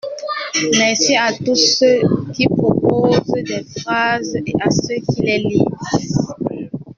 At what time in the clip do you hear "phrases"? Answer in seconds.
3.81-4.35